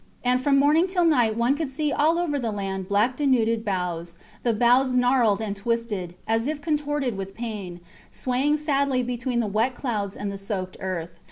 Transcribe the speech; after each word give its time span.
And 0.23 0.41
from 0.41 0.57
morning 0.57 0.87
till 0.87 1.05
night 1.05 1.37
one 1.37 1.55
could 1.55 1.69
see 1.69 1.91
all 1.91 2.17
over 2.17 2.39
the 2.39 2.49
land 2.49 2.87
black 2.87 3.15
denuded 3.15 3.63
boughs, 3.63 4.17
the 4.41 4.51
boughs 4.51 4.93
gnarled 4.93 5.41
and 5.43 5.55
twisted, 5.55 6.15
as 6.27 6.47
if 6.47 6.59
contorted 6.59 7.15
with 7.15 7.35
pain, 7.35 7.79
swaying 8.09 8.57
sadly 8.57 9.03
between 9.03 9.41
the 9.41 9.45
wet 9.45 9.75
clouds 9.75 10.17
and 10.17 10.31
the 10.31 10.39
soaked 10.39 10.75
earth. 10.79 11.19